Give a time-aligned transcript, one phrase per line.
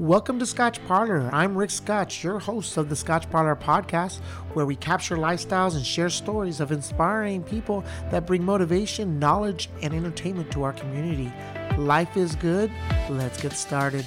[0.00, 1.28] Welcome to Scotch Parlor.
[1.30, 4.20] I'm Rick Scotch, your host of the Scotch Parlor podcast,
[4.54, 9.92] where we capture lifestyles and share stories of inspiring people that bring motivation, knowledge, and
[9.92, 11.30] entertainment to our community.
[11.76, 12.72] Life is good.
[13.10, 14.06] Let's get started.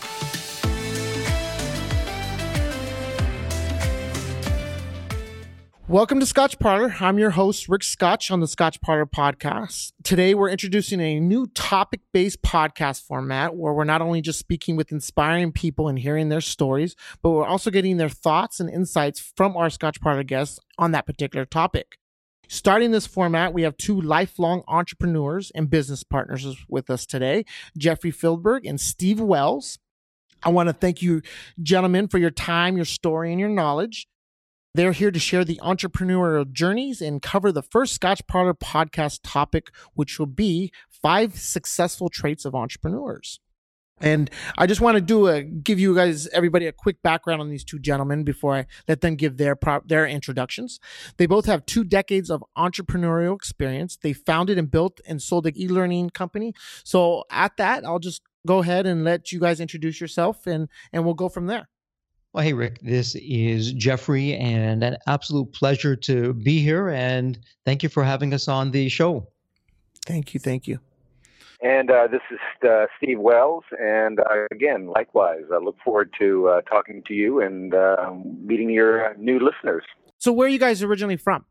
[5.93, 6.95] Welcome to Scotch Parlor.
[7.01, 9.93] I'm your host, Rick Scotch, on the Scotch Parlor podcast.
[10.03, 14.75] Today, we're introducing a new topic based podcast format where we're not only just speaking
[14.75, 19.19] with inspiring people and hearing their stories, but we're also getting their thoughts and insights
[19.37, 21.99] from our Scotch Parlor guests on that particular topic.
[22.47, 27.45] Starting this format, we have two lifelong entrepreneurs and business partners with us today
[27.77, 29.77] Jeffrey Feldberg and Steve Wells.
[30.41, 31.21] I want to thank you,
[31.61, 34.07] gentlemen, for your time, your story, and your knowledge.
[34.75, 39.69] They're here to share the entrepreneurial journeys and cover the first Scotch Parlor podcast topic,
[39.93, 43.39] which will be five successful traits of entrepreneurs.
[44.01, 47.51] And I just want to do a give you guys everybody a quick background on
[47.51, 50.79] these two gentlemen before I let them give their their introductions.
[51.17, 53.97] They both have two decades of entrepreneurial experience.
[54.01, 56.53] They founded and built and sold an e-learning company.
[56.83, 61.05] So at that, I'll just go ahead and let you guys introduce yourself and and
[61.05, 61.69] we'll go from there.
[62.33, 66.89] Well, hey, Rick, this is Jeffrey, and an absolute pleasure to be here.
[66.89, 69.27] And thank you for having us on the show.
[70.07, 70.39] Thank you.
[70.39, 70.79] Thank you.
[71.61, 73.65] And uh, this is uh, Steve Wells.
[73.79, 78.11] And uh, again, likewise, I look forward to uh, talking to you and uh,
[78.41, 79.83] meeting your new listeners.
[80.17, 81.45] So, where are you guys originally from?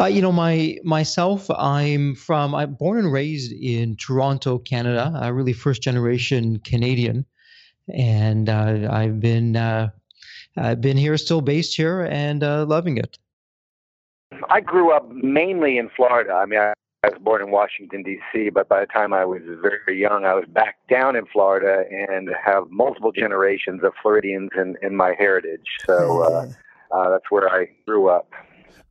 [0.00, 2.56] Uh, you know, my myself, I'm from.
[2.56, 5.12] I'm born and raised in Toronto, Canada.
[5.14, 7.24] I'm really first generation Canadian,
[7.94, 9.56] and I've been
[10.58, 13.18] I've been here, still based here, and uh, loving it.
[14.50, 16.32] I grew up mainly in Florida.
[16.32, 16.72] I mean, I,
[17.04, 20.34] I was born in Washington D.C., but by the time I was very young, I
[20.34, 25.66] was back down in Florida and have multiple generations of Floridians in, in my heritage.
[25.86, 26.48] So uh,
[26.94, 28.30] uh, that's where I grew up.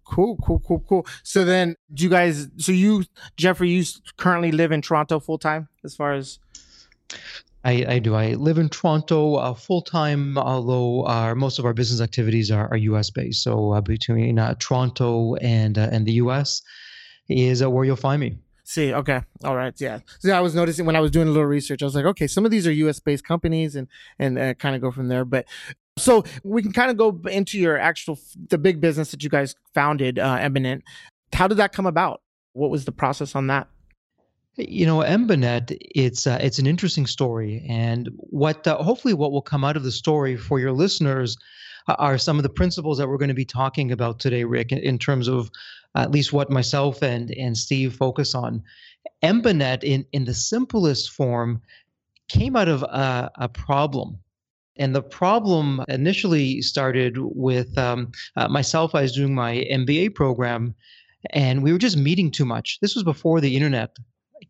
[0.05, 1.05] Cool, cool, cool, cool.
[1.23, 2.47] So then, do you guys?
[2.57, 3.03] So you,
[3.35, 3.83] Jeffrey, you
[4.15, 6.39] currently live in Toronto full time, as far as
[7.67, 8.15] I, I do.
[8.15, 12.69] I live in Toronto uh, full time, although our, most of our business activities are,
[12.71, 13.09] are U.S.
[13.09, 13.43] based.
[13.43, 16.61] So uh, between uh, Toronto and uh, and the U.S.
[17.27, 18.37] is uh, where you'll find me.
[18.63, 19.99] See, okay, all right, yeah.
[20.19, 22.27] So I was noticing when I was doing a little research, I was like, okay,
[22.27, 23.01] some of these are U.S.
[23.01, 25.25] based companies, and and uh, kind of go from there.
[25.25, 25.45] But
[25.97, 28.17] so we can kind of go into your actual
[28.47, 30.83] the big business that you guys founded, Embanet.
[31.33, 32.21] How did that come about?
[32.53, 33.67] What was the process on that?
[34.59, 39.43] You know, Embanet, it's uh, it's an interesting story, and what uh, hopefully what will
[39.43, 41.37] come out of the story for your listeners
[41.87, 44.97] are some of the principles that we're going to be talking about today, Rick, in
[44.97, 45.51] terms of
[45.95, 48.63] at least what myself and and Steve focus on.
[49.21, 51.61] Embanet, in in the simplest form,
[52.27, 54.17] came out of a, a problem.
[54.75, 58.95] And the problem initially started with um, uh, myself.
[58.95, 60.73] I was doing my MBA program,
[61.29, 62.79] and we were just meeting too much.
[62.81, 63.95] This was before the internet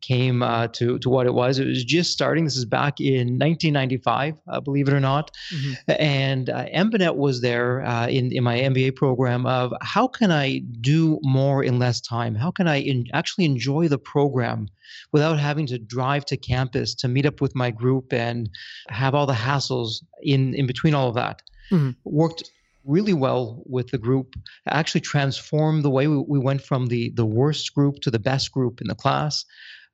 [0.01, 1.59] came uh, to to what it was.
[1.59, 2.43] It was just starting.
[2.43, 5.31] This is back in 1995, uh, believe it or not.
[5.53, 5.91] Mm-hmm.
[5.99, 11.19] And uh, was there uh, in in my MBA program of how can I do
[11.23, 12.35] more in less time?
[12.35, 14.67] How can I in, actually enjoy the program
[15.11, 18.49] without having to drive to campus to meet up with my group and
[18.89, 21.41] have all the hassles in in between all of that?
[21.71, 21.91] Mm-hmm.
[22.03, 22.51] Worked
[22.87, 24.35] really well with the group
[24.69, 28.51] actually transformed the way we, we went from the the worst group to the best
[28.51, 29.45] group in the class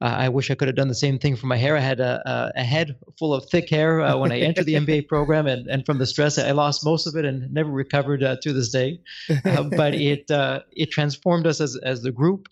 [0.01, 1.77] uh, I wish I could have done the same thing for my hair.
[1.77, 4.73] I had a, a, a head full of thick hair uh, when I entered the
[4.75, 8.23] MBA program, and, and from the stress, I lost most of it and never recovered
[8.23, 8.99] uh, to this day.
[9.45, 12.47] Uh, but it uh, it transformed us as as the group.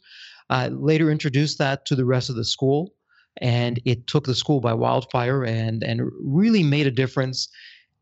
[0.49, 2.93] later introduced that to the rest of the school,
[3.37, 7.49] and it took the school by wildfire and and really made a difference.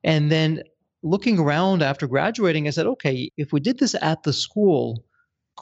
[0.03, 0.63] And then
[1.03, 5.03] looking around after graduating, I said, okay, if we did this at the school,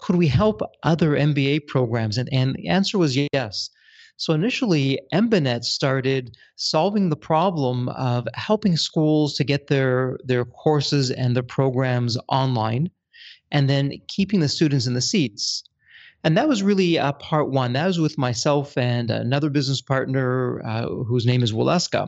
[0.02, 2.18] could we help other MBA programs?
[2.18, 3.70] And, and the answer was yes.
[4.18, 11.12] So initially, Embanet started solving the problem of helping schools to get their, their courses
[11.12, 12.90] and their programs online,
[13.52, 15.64] and then keeping the students in the seats.
[16.24, 17.74] And that was really uh, part one.
[17.74, 22.08] That was with myself and another business partner uh, whose name is Waleska.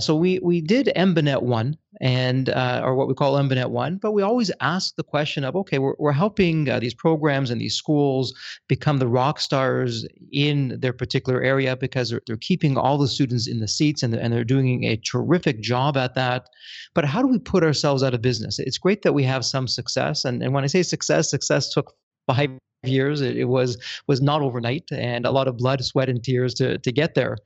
[0.00, 4.10] So we we did Embanet one and uh, or what we call Embanet one, but
[4.10, 7.76] we always ask the question of okay, we're we're helping uh, these programs and these
[7.76, 8.34] schools
[8.66, 13.46] become the rock stars in their particular area because they're, they're keeping all the students
[13.46, 16.48] in the seats and and they're doing a terrific job at that.
[16.94, 18.58] But how do we put ourselves out of business?
[18.58, 21.94] It's great that we have some success, and and when I say success, success took
[22.26, 22.50] five
[22.84, 23.20] years.
[23.20, 23.76] It, it, was
[24.06, 27.36] was not overnight, and a lot of blood, sweat, and tears to to get there.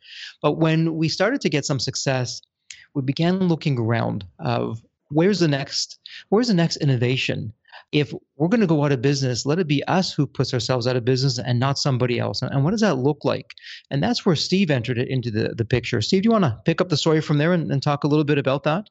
[0.42, 2.40] But when we started to get some success,
[2.94, 5.98] we began looking around of where's the next
[6.28, 7.52] where's the next innovation
[7.92, 10.86] if we're going to go out of business let it be us who puts ourselves
[10.86, 13.54] out of business and not somebody else and what does that look like
[13.90, 16.58] and that's where steve entered it into the, the picture steve do you want to
[16.64, 18.88] pick up the story from there and, and talk a little bit about that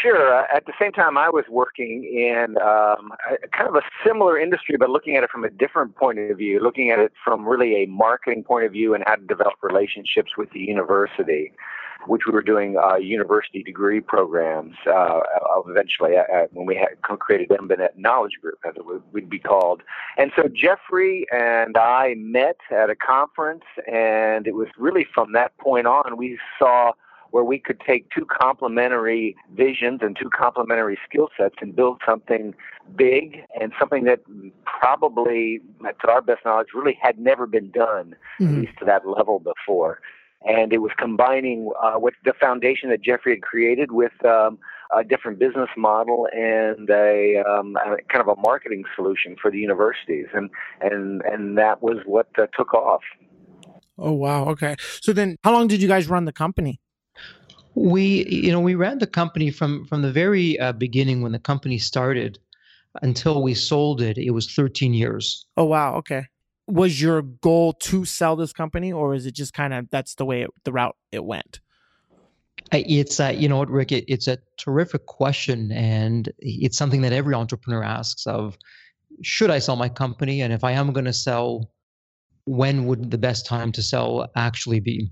[0.00, 0.34] Sure.
[0.34, 3.12] Uh, at the same time, I was working in um,
[3.52, 6.60] kind of a similar industry, but looking at it from a different point of view,
[6.60, 10.36] looking at it from really a marketing point of view and how to develop relationships
[10.36, 11.52] with the university,
[12.06, 15.20] which we were doing uh, university degree programs uh,
[15.66, 19.82] eventually uh, when we had created Embanet Knowledge Group, as it would be called.
[20.16, 25.58] And so Jeffrey and I met at a conference, and it was really from that
[25.58, 26.92] point on we saw–
[27.36, 32.54] where we could take two complementary visions and two complementary skill sets and build something
[32.96, 34.20] big and something that
[34.64, 38.54] probably, to our best knowledge, really had never been done, mm-hmm.
[38.54, 40.00] at least to that level before.
[40.46, 44.58] And it was combining uh, what the foundation that Jeffrey had created with um,
[44.96, 49.58] a different business model and a, um, a, kind of a marketing solution for the
[49.58, 50.48] universities, and
[50.80, 53.02] and and that was what uh, took off.
[53.98, 54.46] Oh wow!
[54.46, 56.80] Okay, so then how long did you guys run the company?
[57.76, 61.38] We, you know, we ran the company from from the very uh, beginning when the
[61.38, 62.38] company started
[63.02, 64.18] until we sold it.
[64.18, 65.46] It was 13 years.
[65.56, 66.26] Oh wow, okay.
[66.66, 70.24] Was your goal to sell this company, or is it just kind of that's the
[70.24, 71.60] way it, the route it went?
[72.72, 73.92] It's uh, you know what, Rick.
[73.92, 78.58] It, it's a terrific question, and it's something that every entrepreneur asks: of
[79.22, 81.70] should I sell my company, and if I am going to sell,
[82.46, 85.10] when would the best time to sell actually be?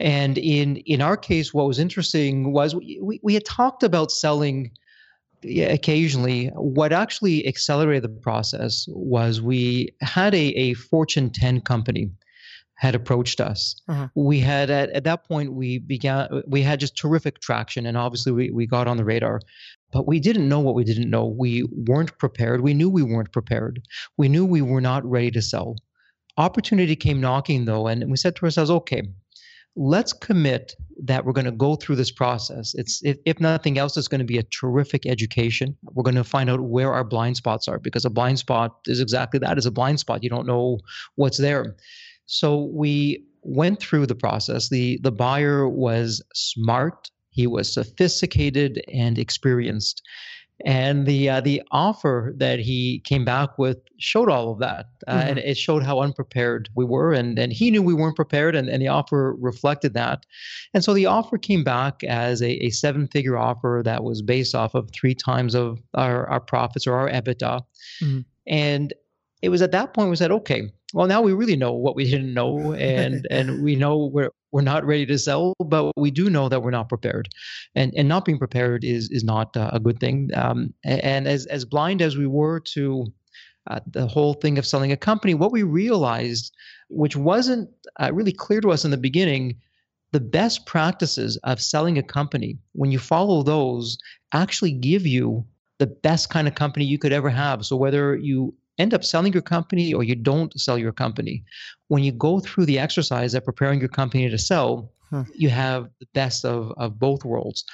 [0.00, 4.72] And in in our case, what was interesting was we, we had talked about selling
[5.44, 6.48] occasionally.
[6.54, 12.10] What actually accelerated the process was we had a, a Fortune 10 company
[12.74, 13.76] had approached us.
[13.88, 14.08] Uh-huh.
[14.14, 18.32] We had at, at that point we began we had just terrific traction and obviously
[18.32, 19.40] we, we got on the radar.
[19.92, 21.26] But we didn't know what we didn't know.
[21.26, 22.62] We weren't prepared.
[22.62, 23.82] We knew we weren't prepared.
[24.16, 25.76] We knew we were not ready to sell.
[26.38, 29.02] Opportunity came knocking though, and we said to ourselves, okay,
[29.76, 32.74] let's commit that we're going to go through this process.
[32.74, 35.76] It's if, if nothing else, it's going to be a terrific education.
[35.82, 39.00] We're going to find out where our blind spots are because a blind spot is
[39.00, 40.22] exactly that is a blind spot.
[40.22, 40.78] You don't know
[41.14, 41.76] what's there.
[42.26, 44.68] So we went through the process.
[44.68, 50.02] The the buyer was smart, he was sophisticated and experienced
[50.64, 55.14] and the uh, the offer that he came back with showed all of that uh,
[55.14, 55.28] mm-hmm.
[55.28, 58.68] and it showed how unprepared we were and and he knew we weren't prepared and,
[58.68, 60.24] and the offer reflected that
[60.74, 64.54] and so the offer came back as a, a seven figure offer that was based
[64.54, 67.60] off of three times of our, our profits or our ebitda
[68.02, 68.20] mm-hmm.
[68.46, 68.92] and
[69.42, 72.04] it was at that point we said okay well now we really know what we
[72.04, 76.28] didn't know and and we know we're we're not ready to sell but we do
[76.28, 77.28] know that we're not prepared.
[77.74, 80.30] And and not being prepared is is not uh, a good thing.
[80.34, 83.06] Um, and as as blind as we were to
[83.68, 86.54] uh, the whole thing of selling a company what we realized
[86.88, 87.68] which wasn't
[88.00, 89.54] uh, really clear to us in the beginning
[90.12, 93.98] the best practices of selling a company when you follow those
[94.32, 95.44] actually give you
[95.78, 97.64] the best kind of company you could ever have.
[97.64, 101.44] So whether you end up selling your company or you don't sell your company.
[101.88, 105.24] When you go through the exercise of preparing your company to sell, huh.
[105.34, 107.64] you have the best of, of both worlds.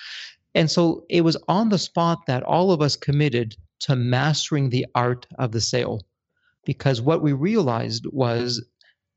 [0.55, 4.87] And so it was on the spot that all of us committed to mastering the
[4.95, 6.07] art of the sale.
[6.65, 8.65] Because what we realized was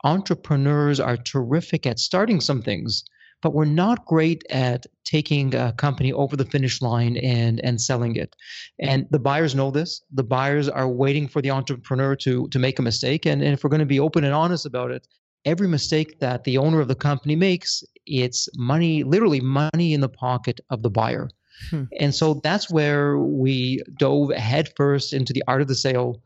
[0.03, 3.03] entrepreneurs are terrific at starting some things,
[3.41, 8.15] but we're not great at taking a company over the finish line and and selling
[8.15, 8.35] it.
[8.79, 10.01] And the buyers know this.
[10.13, 13.25] The buyers are waiting for the entrepreneur to to make a mistake.
[13.25, 15.07] And, and if we're going to be open and honest about it,
[15.45, 20.09] every mistake that the owner of the company makes, it's money, literally money in the
[20.09, 21.29] pocket of the buyer.
[21.69, 21.83] Hmm.
[21.99, 26.21] And so that's where we dove headfirst into the art of the sale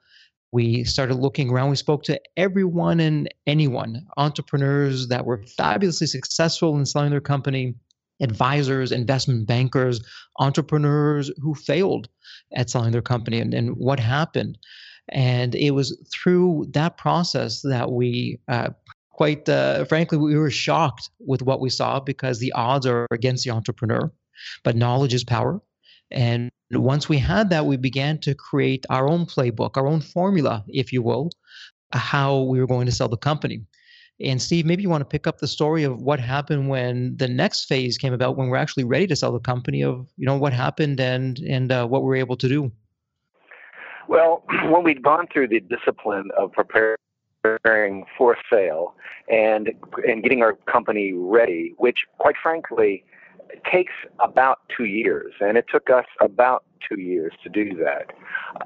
[0.54, 1.72] we started looking around.
[1.72, 7.74] We spoke to everyone and anyone, entrepreneurs that were fabulously successful in selling their company,
[8.22, 10.00] advisors, investment bankers,
[10.40, 12.08] entrepreneurs who failed
[12.54, 14.60] at selling their company and, and what happened.
[15.10, 18.70] And it was through that process that we, uh,
[19.10, 23.44] quite uh, frankly, we were shocked with what we saw because the odds are against
[23.44, 24.12] the entrepreneur.
[24.64, 25.62] But knowledge is power.
[26.14, 30.64] And once we had that, we began to create our own playbook, our own formula,
[30.68, 31.32] if you will,
[31.92, 33.62] how we were going to sell the company.
[34.22, 37.28] And Steve, maybe you want to pick up the story of what happened when the
[37.28, 39.84] next phase came about, when we're actually ready to sell the company.
[39.84, 42.72] Of you know what happened and and uh, what we were able to do.
[44.08, 48.96] Well, when we'd gone through the discipline of preparing for sale
[49.30, 49.72] and
[50.08, 53.04] and getting our company ready, which quite frankly
[53.72, 58.12] takes about two years, and it took us about two years to do that.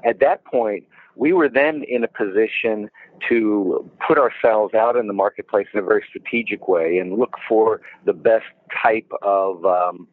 [0.04, 0.84] At that point,
[1.16, 2.90] we were then in a position
[3.28, 7.80] to put ourselves out in the marketplace in a very strategic way and look for
[8.04, 8.46] the best
[8.82, 10.06] type of um,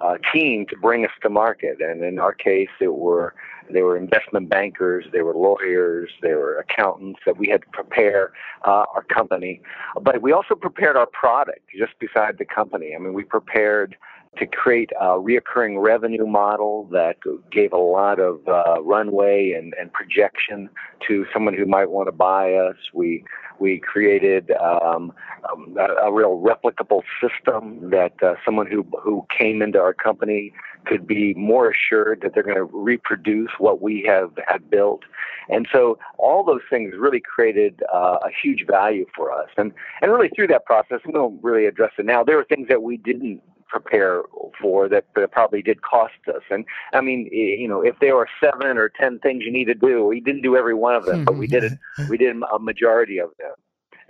[0.00, 1.80] uh, team to bring us to market.
[1.80, 3.34] And in our case, it were
[3.70, 8.32] they were investment bankers, they were lawyers, they were accountants that we had to prepare
[8.66, 9.62] uh, our company.
[10.00, 12.94] But we also prepared our product just beside the company.
[12.94, 13.96] I mean, we prepared
[14.38, 17.16] to create a reoccurring revenue model that
[17.50, 20.70] gave a lot of uh, runway and, and projection
[21.06, 22.76] to someone who might want to buy us.
[22.94, 23.24] We
[23.58, 25.12] we created um,
[25.50, 30.52] um a, a, real replicable system that uh, someone who who came into our company
[30.86, 35.02] could be more assured that they're going to reproduce what we have had built.
[35.48, 39.50] And so all those things really created uh, a huge value for us.
[39.58, 42.24] And and really through that process, we don't really address it now.
[42.24, 44.22] There were things that we didn't prepare
[44.60, 46.42] for that, that probably did cost us.
[46.50, 49.74] And I mean, you know, if there were seven or ten things you need to
[49.74, 51.72] do, we didn't do every one of them, but we did it.
[52.08, 53.54] We did a majority of them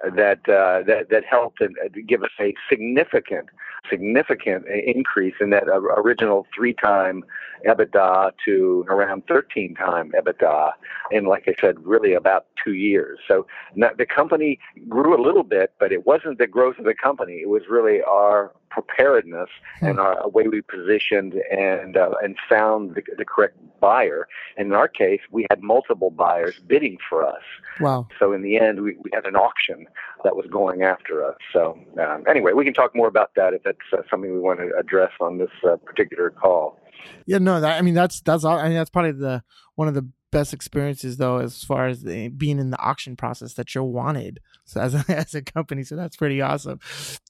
[0.03, 3.49] that uh, that that helped and uh, give us a significant
[3.89, 5.65] significant increase in that
[5.97, 7.25] original three time
[7.67, 10.73] EBITDA to around 13 time EBITDA
[11.11, 15.73] in like I said really about 2 years so the company grew a little bit
[15.81, 19.49] but it wasn't the growth of the company it was really our preparedness
[19.79, 19.87] hmm.
[19.87, 24.27] and our way we positioned and uh, and found the, the correct buyer.
[24.57, 27.43] And in our case, we had multiple buyers bidding for us.
[27.81, 28.09] Wow!
[28.19, 29.87] So in the end, we, we had an auction
[30.25, 31.37] that was going after us.
[31.53, 34.61] So um, anyway, we can talk more about that if that's uh, something we want
[34.61, 36.79] to address on this uh, particular call.
[37.27, 38.59] Yeah, no, that, I mean that's that's all.
[38.59, 39.43] I mean that's probably the
[39.75, 43.55] one of the best experiences though as far as the, being in the auction process
[43.55, 46.81] that you're wanted so as a, as a company so that's pretty awesome.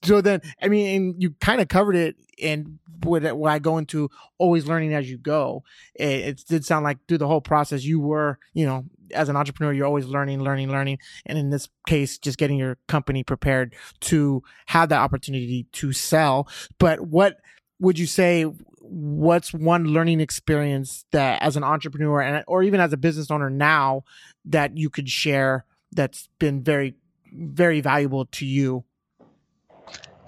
[0.04, 4.66] So then i mean you kind of covered it and when i go into always
[4.66, 5.62] learning as you go.
[5.94, 9.36] It, it did sound like through the whole process you were you know as an
[9.36, 13.74] entrepreneur you're always learning learning learning and in this case just getting your company prepared
[14.00, 16.48] to have that opportunity to sell.
[16.78, 17.38] But what
[17.78, 18.46] would you say
[18.92, 23.48] what's one learning experience that as an entrepreneur and or even as a business owner
[23.48, 24.04] now
[24.44, 26.94] that you could share that's been very
[27.32, 28.84] very valuable to you?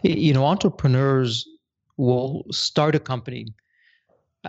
[0.03, 1.47] You know entrepreneurs
[1.99, 3.47] will start a company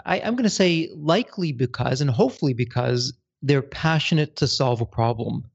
[0.06, 4.86] I, i'm going to say likely because and hopefully because they're passionate to solve a
[4.86, 5.46] problem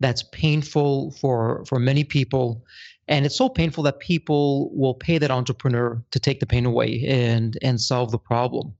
[0.00, 2.64] that's painful for for many people
[3.08, 7.04] and it's so painful that people will pay that entrepreneur to take the pain away
[7.06, 8.74] and and solve the problem.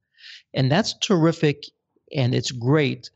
[0.54, 1.64] And that's terrific
[2.14, 3.10] and it's great.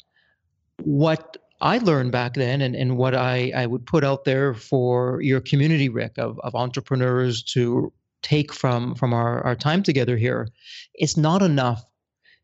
[0.83, 5.21] What i learned back then and, and what I, I would put out there for
[5.23, 10.49] your community rick of, of entrepreneurs to take from from our, our time together here
[10.95, 11.85] it's not enough.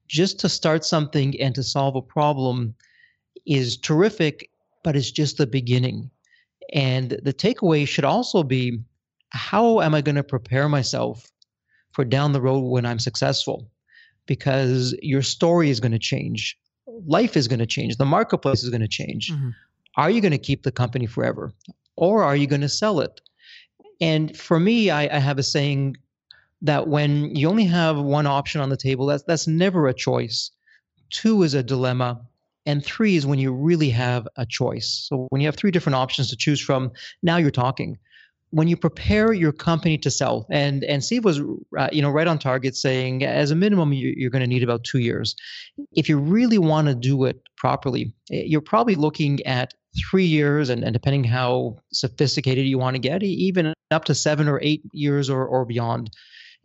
[0.08, 2.74] Just to start something and to solve a problem
[3.46, 4.50] is terrific
[4.82, 6.10] but it's just the beginning
[6.72, 8.80] and the takeaway should also be
[9.30, 11.30] how am I going to prepare myself
[11.92, 13.68] for down the road when I'm successful?
[14.26, 16.56] Because your story is going to change,
[17.06, 19.30] life is going to change, the marketplace is going to change.
[19.30, 19.50] Mm-hmm.
[19.96, 21.52] Are you going to keep the company forever
[21.96, 23.20] or are you going to sell it?
[24.00, 25.96] And for me, I, I have a saying
[26.62, 30.50] that when you only have one option on the table, that's that's never a choice.
[31.10, 32.20] Two is a dilemma,
[32.66, 35.06] and three is when you really have a choice.
[35.08, 36.92] So when you have three different options to choose from,
[37.22, 37.98] now you're talking.
[38.50, 41.40] When you prepare your company to sell, and and Steve was,
[41.76, 44.62] uh, you know, right on target, saying as a minimum you, you're going to need
[44.62, 45.34] about two years.
[45.92, 49.74] If you really want to do it properly, eh, you're probably looking at
[50.08, 54.48] three years, and, and depending how sophisticated you want to get, even up to seven
[54.48, 56.10] or eight years or or beyond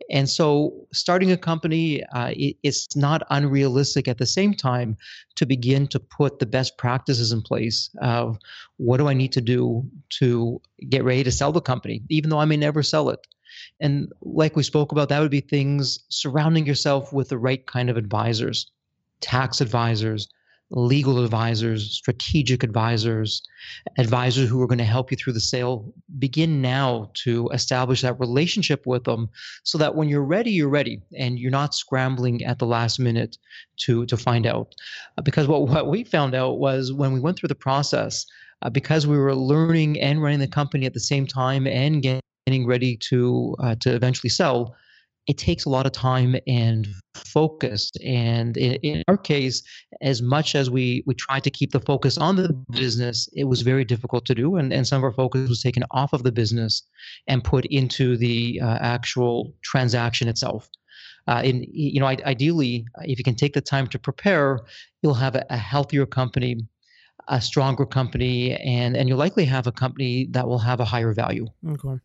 [0.08, 4.96] and so, starting a company, uh, it, it's not unrealistic at the same time
[5.36, 8.38] to begin to put the best practices in place of
[8.78, 9.84] what do I need to do
[10.18, 13.26] to get ready to sell the company, even though I may never sell it.
[13.78, 17.90] And like we spoke about, that would be things surrounding yourself with the right kind
[17.90, 18.70] of advisors,
[19.20, 20.28] tax advisors,
[20.70, 23.42] legal advisors, strategic advisors,
[23.98, 25.92] advisors who are going to help you through the sale.
[26.18, 29.28] Begin now to establish that relationship with them
[29.64, 33.36] so that when you're ready, you're ready and you're not scrambling at the last minute
[33.78, 34.74] to, to find out.
[35.18, 38.26] Uh, because what, what we found out was when we went through the process,
[38.62, 42.66] uh, because we were learning and running the company at the same time and getting
[42.66, 44.74] ready to uh, to eventually sell,
[45.26, 47.90] it takes a lot of time and focus.
[48.04, 49.62] And in, in, our case,
[50.00, 53.62] as much as we we tried to keep the focus on the business, it was
[53.62, 54.56] very difficult to do.
[54.56, 56.82] And, and some of our focus was taken off of the business
[57.26, 60.68] and put into the uh, actual transaction itself.
[61.28, 64.60] uh, in you know ideally if you can take the time to prepare
[65.02, 66.56] you'll have a, a, healthier company
[67.28, 71.12] a stronger company and and you'll likely have a company that will have a higher
[71.12, 71.96] value okay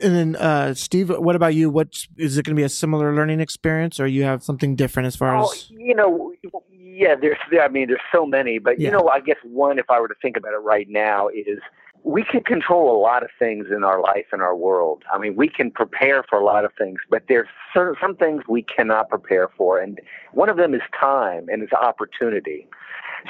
[0.00, 3.14] and then uh, steve what about you what is it going to be a similar
[3.14, 6.32] learning experience or you have something different as far oh, as you know
[6.80, 8.86] yeah there's i mean there's so many but yeah.
[8.86, 11.58] you know i guess one if i were to think about it right now is
[12.04, 15.04] we can control a lot of things in our life and our world.
[15.12, 18.42] I mean, we can prepare for a lot of things, but there's certain, some things
[18.48, 20.00] we cannot prepare for, and
[20.32, 22.66] one of them is time and it's opportunity.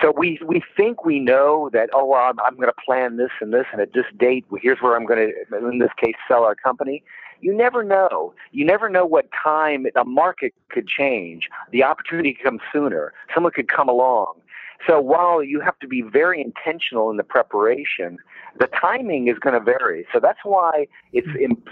[0.01, 3.53] So we we think we know that oh I'm, I'm going to plan this and
[3.53, 6.55] this, and at this date, here's where I'm going to, in this case, sell our
[6.55, 7.03] company.
[7.41, 8.35] You never know.
[8.53, 11.49] You never know what time a market could change.
[11.73, 13.13] The opportunity could come sooner.
[13.35, 14.35] Someone could come along.
[14.87, 18.19] So while you have to be very intentional in the preparation,
[18.59, 20.07] the timing is going to vary.
[20.13, 21.29] So that's why it's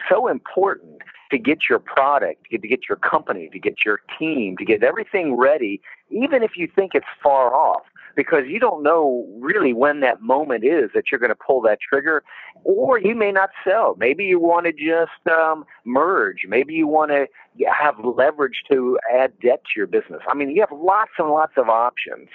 [0.09, 4.65] so important to get your product, to get your company, to get your team, to
[4.65, 7.83] get everything ready, even if you think it's far off
[8.21, 11.79] because you don't know really when that moment is that you're going to pull that
[11.81, 12.23] trigger,
[12.65, 13.97] or you may not sell.
[13.99, 16.45] Maybe you want to just um, merge.
[16.47, 17.27] Maybe you want to
[17.67, 20.21] have leverage to add debt to your business.
[20.29, 22.29] I mean, you have lots and lots of options,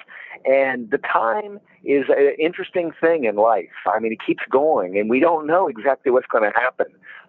[0.44, 3.78] and the time is an interesting thing in life.
[3.86, 6.88] I mean, it keeps going, and we don't know exactly what's going to happen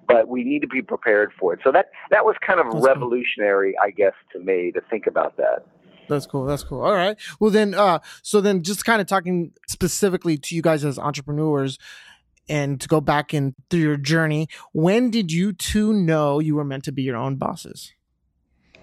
[0.08, 1.58] but we need to be prepared for it.
[1.64, 3.74] So that that was kind of revolutionary.
[3.82, 5.64] I guess, to me to think about that.
[6.08, 6.44] That's cool.
[6.44, 6.82] That's cool.
[6.82, 7.16] All right.
[7.40, 11.78] Well, then, uh, so then just kind of talking specifically to you guys as entrepreneurs
[12.48, 16.64] and to go back in through your journey, when did you two know you were
[16.64, 17.92] meant to be your own bosses?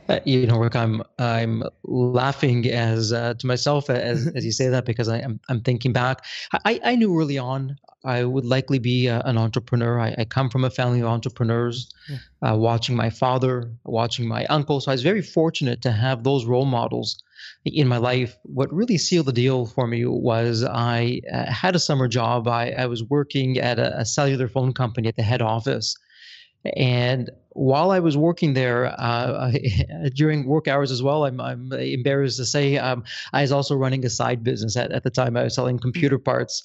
[0.09, 4.69] Uh, you know, Rick, I'm I'm laughing as uh, to myself as as you say
[4.69, 6.25] that because I, am I'm, I'm thinking back.
[6.65, 9.99] I, I knew early on I would likely be a, an entrepreneur.
[9.99, 11.89] I, I, come from a family of entrepreneurs.
[12.09, 12.17] Yeah.
[12.41, 16.45] Uh, watching my father, watching my uncle, so I was very fortunate to have those
[16.45, 17.23] role models
[17.63, 18.35] in my life.
[18.43, 22.47] What really sealed the deal for me was I uh, had a summer job.
[22.47, 25.95] I, I was working at a, a cellular phone company at the head office
[26.75, 29.51] and while I was working there uh,
[30.15, 34.05] during work hours as well, I'm, I'm embarrassed to say um, I was also running
[34.05, 35.37] a side business at, at the time.
[35.37, 36.63] I was selling computer parts,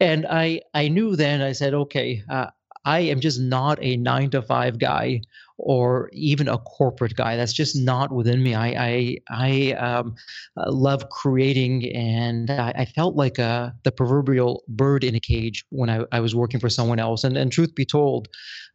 [0.00, 2.48] and I I knew then I said, okay, uh,
[2.84, 5.22] I am just not a nine to five guy
[5.58, 7.36] or even a corporate guy.
[7.36, 8.54] That's just not within me.
[8.54, 10.14] I I, I um,
[10.56, 15.20] uh, love creating, and I, I felt like a, uh, the proverbial bird in a
[15.20, 17.24] cage when I, I was working for someone else.
[17.24, 18.28] And and truth be told,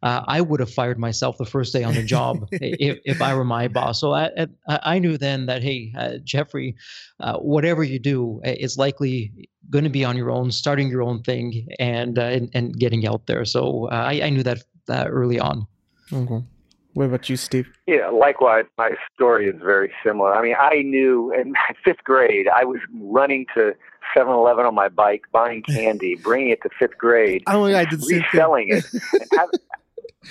[0.04, 3.36] uh, I would have fired myself the first day on the job if, if I
[3.36, 4.00] were my boss.
[4.00, 6.76] So I I knew then that hey, uh, Jeffrey,
[7.20, 11.22] uh, whatever you do, it's likely going to be on your own, starting your own
[11.22, 13.46] thing, and uh, and, and, getting out there.
[13.46, 15.68] So I, I knew that early on.
[16.12, 16.44] Okay.
[16.94, 17.72] What about you, Steve?
[17.88, 20.36] Yeah, likewise, my story is very similar.
[20.36, 23.74] I mean, I knew in fifth grade, I was running to
[24.14, 27.86] 7 Eleven on my bike, buying candy, bringing it to fifth grade, oh, yeah, I
[27.86, 28.86] did reselling it.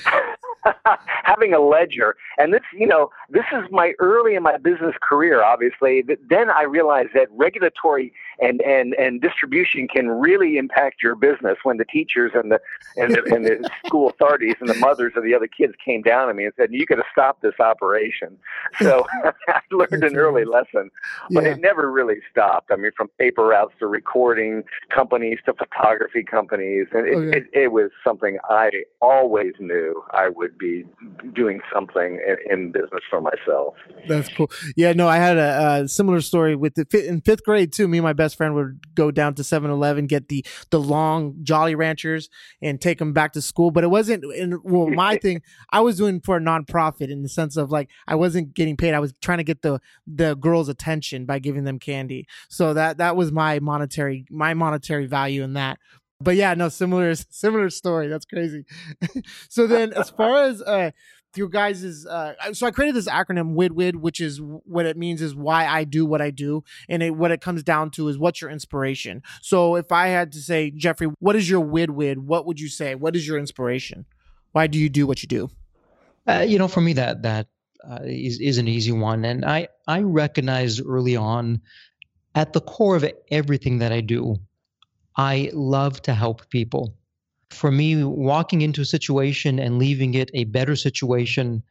[1.24, 2.16] having a ledger.
[2.38, 6.04] And this, you know, this is my early in my business career, obviously.
[6.28, 11.76] Then I realized that regulatory and, and, and distribution can really impact your business when
[11.76, 12.60] the teachers and the,
[12.96, 16.28] and the, and the school authorities and the mothers of the other kids came down
[16.28, 18.38] to me and said, you got to stop this operation.
[18.80, 19.06] So
[19.48, 20.90] I learned an early lesson,
[21.30, 21.50] but yeah.
[21.50, 22.70] it never really stopped.
[22.70, 26.86] I mean, from paper routes to recording companies to photography companies.
[26.92, 27.38] And it, oh, okay.
[27.38, 30.84] it, it was something I always knew I would be
[31.34, 33.74] doing something in, in business for myself.
[34.08, 34.50] That's cool.
[34.76, 37.88] Yeah, no, I had a, a similar story with the in fifth grade too.
[37.88, 41.74] Me and my best friend would go down to 7-Eleven, get the the long Jolly
[41.74, 42.28] Ranchers,
[42.62, 43.70] and take them back to school.
[43.70, 44.24] But it wasn't.
[44.34, 47.90] In, well, my thing, I was doing for a nonprofit in the sense of like
[48.06, 48.94] I wasn't getting paid.
[48.94, 52.26] I was trying to get the the girls' attention by giving them candy.
[52.48, 55.78] So that that was my monetary my monetary value in that
[56.20, 58.08] but yeah, no, similar similar story.
[58.08, 58.64] That's crazy.
[59.48, 60.90] so then, as far as uh,
[61.36, 65.22] your guys is, uh, so I created this acronym WIDWID, which is what it means
[65.22, 68.18] is why I do what I do, and it, what it comes down to is
[68.18, 69.22] what's your inspiration.
[69.42, 72.18] So if I had to say, Jeffrey, what is your WIDWID?
[72.18, 72.94] What would you say?
[72.94, 74.06] What is your inspiration?
[74.52, 75.50] Why do you do what you do?
[76.26, 77.46] Uh, you know, for me, that that
[77.88, 81.62] uh, is is an easy one, and I I recognized early on,
[82.34, 84.36] at the core of everything that I do,
[85.16, 86.94] I love to help people.
[87.50, 91.62] For me, walking into a situation and leaving it a better situation,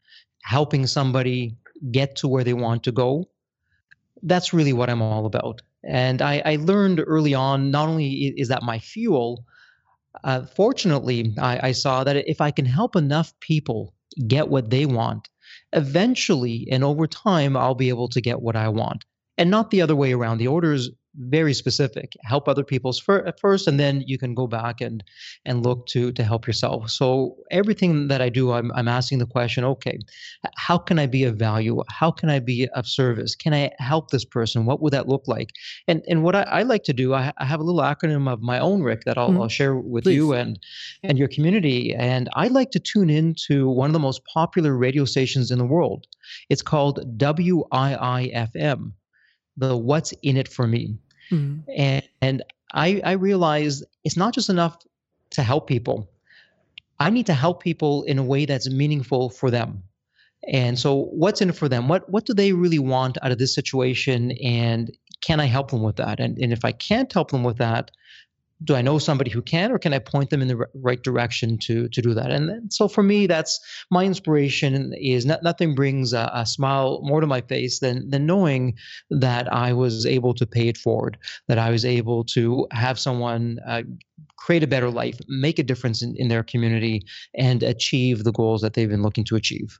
[0.43, 1.55] helping somebody
[1.91, 3.29] get to where they want to go,
[4.23, 5.61] that's really what I'm all about.
[5.83, 9.45] And I, I learned early on, not only is that my fuel,
[10.23, 13.93] uh, fortunately, I, I saw that if I can help enough people
[14.27, 15.29] get what they want,
[15.73, 19.05] eventually and over time, I'll be able to get what I want
[19.37, 20.37] and not the other way around.
[20.39, 22.13] The order is very specific.
[22.23, 25.03] Help other people's fir- first, and then you can go back and
[25.45, 26.89] and look to to help yourself.
[26.89, 29.99] So everything that I do, I'm I'm asking the question: Okay,
[30.55, 31.81] how can I be of value?
[31.89, 33.35] How can I be of service?
[33.35, 34.65] Can I help this person?
[34.65, 35.51] What would that look like?
[35.87, 38.41] And and what I, I like to do, I, I, have a little acronym of
[38.41, 39.41] my own, Rick, that I'll, mm-hmm.
[39.41, 40.15] I'll share with Please.
[40.15, 40.59] you and
[41.03, 41.93] and your community.
[41.95, 45.65] And I like to tune into one of the most popular radio stations in the
[45.65, 46.05] world.
[46.49, 48.93] It's called WIIFM
[49.59, 50.97] the what's in it for me.
[51.31, 51.69] Mm-hmm.
[51.75, 52.43] And, and
[52.73, 54.77] I, I realize it's not just enough
[55.31, 56.09] to help people.
[56.99, 59.83] I need to help people in a way that's meaningful for them.
[60.47, 61.87] And so what's in it for them?
[61.87, 64.31] What what do they really want out of this situation?
[64.43, 66.19] And can I help them with that?
[66.19, 67.91] And and if I can't help them with that,
[68.63, 71.57] do I know somebody who can, or can I point them in the right direction
[71.59, 72.31] to to do that?
[72.31, 77.21] And so for me, that's my inspiration is not, nothing brings a, a, smile more
[77.21, 78.75] to my face than than knowing
[79.09, 81.17] that I was able to pay it forward,
[81.47, 83.83] that I was able to have someone uh,
[84.35, 87.03] create a better life, make a difference in, in their community,
[87.35, 89.79] and achieve the goals that they've been looking to achieve.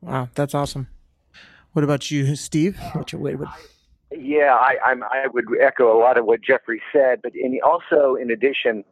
[0.00, 0.88] Wow, that's awesome.
[1.72, 2.78] What about you, Steve?
[3.12, 3.36] Your way?
[4.18, 8.14] Yeah, I, I'm, I would echo a lot of what Jeffrey said, but in, also
[8.14, 8.84] in addition,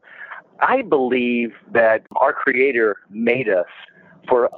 [0.60, 3.66] I believe that our Creator made us
[4.28, 4.50] for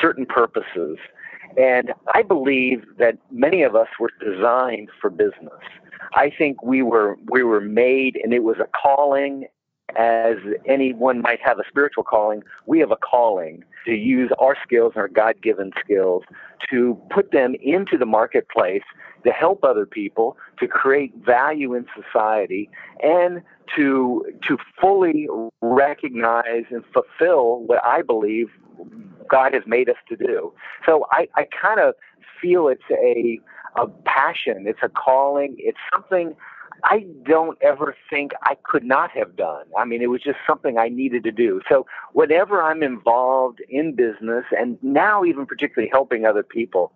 [0.00, 0.98] certain purposes.
[1.56, 5.60] And I believe that many of us were designed for business.
[6.14, 9.46] I think we were we were made and it was a calling
[9.96, 14.92] as anyone might have a spiritual calling, we have a calling to use our skills,
[14.94, 16.22] and our God given skills,
[16.70, 18.82] to put them into the marketplace
[19.24, 22.70] to help other people, to create value in society,
[23.02, 23.42] and
[23.76, 25.28] to to fully
[25.60, 28.48] recognize and fulfill what I believe
[29.28, 30.52] God has made us to do.
[30.86, 31.94] So I, I kind of
[32.40, 33.40] feel it's a
[33.76, 36.34] a passion, it's a calling, it's something
[36.84, 39.64] I don't ever think I could not have done.
[39.78, 41.60] I mean, it was just something I needed to do.
[41.68, 46.92] So, whenever I'm involved in business, and now even particularly helping other people,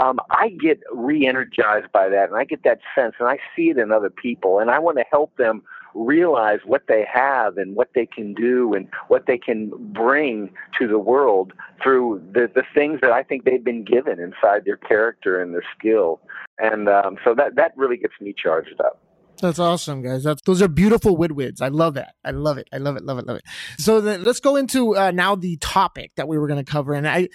[0.00, 3.70] um, I get re energized by that and I get that sense and I see
[3.70, 4.58] it in other people.
[4.58, 5.62] And I want to help them
[5.94, 10.88] realize what they have and what they can do and what they can bring to
[10.88, 15.40] the world through the, the things that I think they've been given inside their character
[15.40, 16.20] and their skill.
[16.58, 19.00] And um, so that, that really gets me charged up.
[19.44, 20.24] That's awesome, guys.
[20.24, 21.60] That's those are beautiful widwids.
[21.60, 22.14] I love that.
[22.24, 22.66] I love it.
[22.72, 23.04] I love it.
[23.04, 23.26] Love it.
[23.26, 23.44] Love it.
[23.76, 26.94] So then let's go into uh, now the topic that we were going to cover,
[26.94, 27.28] and I.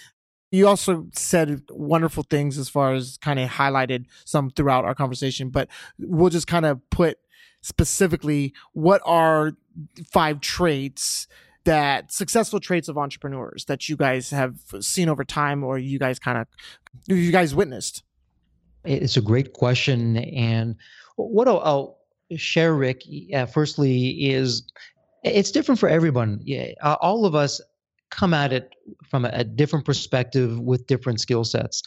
[0.50, 5.50] You also said wonderful things as far as kind of highlighted some throughout our conversation,
[5.50, 5.68] but
[6.00, 7.18] we'll just kind of put
[7.62, 9.52] specifically what are
[10.12, 11.28] five traits
[11.62, 16.18] that successful traits of entrepreneurs that you guys have seen over time or you guys
[16.18, 16.48] kind of
[17.06, 18.02] you guys witnessed
[18.84, 20.74] it's a great question and
[21.16, 21.99] what I'll, I'll
[22.36, 23.02] share, Rick,
[23.34, 24.62] uh, firstly, is
[25.24, 26.40] it's different for everyone.
[26.42, 27.60] Yeah, uh, all of us
[28.10, 28.74] come at it
[29.08, 31.82] from a, a different perspective with different skill sets.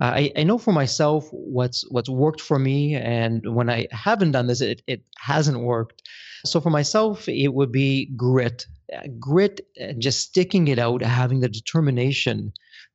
[0.00, 4.32] Uh, I, I know for myself what's what's worked for me, and when I haven't
[4.32, 6.02] done this, it, it hasn't worked.
[6.44, 9.60] So for myself, it would be grit, uh, grit,
[9.98, 12.52] just sticking it out, having the determination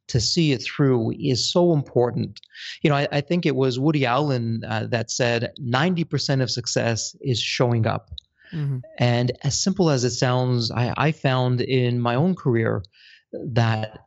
[0.10, 2.40] to see it through is so important.
[2.82, 7.16] You know, I, I think it was Woody Allen uh, that said 90% of success
[7.22, 8.10] is showing up.
[8.54, 8.80] Mm-hmm.
[8.98, 12.84] And as simple as it sounds, I, I found in my own career
[13.32, 14.06] that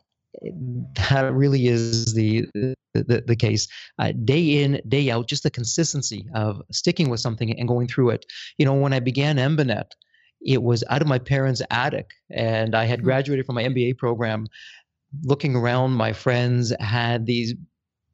[1.10, 2.46] that really is the
[2.94, 7.58] the, the case uh, day in day out just the consistency of sticking with something
[7.58, 8.24] and going through it
[8.58, 9.90] you know when i began embanet
[10.44, 13.04] it was out of my parents attic and i had hmm.
[13.04, 14.46] graduated from my mba program
[15.22, 17.55] looking around, my friends had these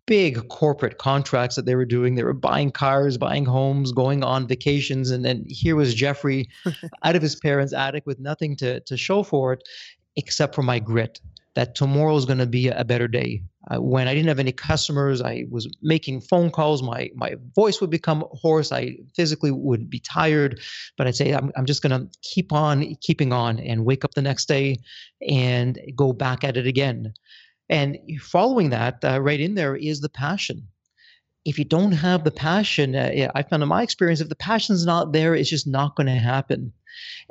[0.06, 2.14] big corporate contracts that they were doing.
[2.14, 5.10] They were buying cars, buying homes, going on vacations.
[5.10, 6.48] And then here was Jeffrey
[7.04, 9.62] out of his parents' attic with nothing to, to show for it
[10.16, 11.20] except for my grit
[11.54, 13.42] that tomorrow is going to be a better day.
[13.70, 16.82] Uh, when I didn't have any customers, I was making phone calls.
[16.82, 18.72] My my voice would become hoarse.
[18.72, 20.60] I physically would be tired,
[20.96, 24.22] but I'd say I'm I'm just to keep on keeping on and wake up the
[24.22, 24.78] next day
[25.28, 27.12] and go back at it again.
[27.68, 30.68] And following that, uh, right in there is the passion.
[31.44, 34.86] If you don't have the passion, uh, I found in my experience, if the passion's
[34.86, 36.72] not there, it's just not going to happen.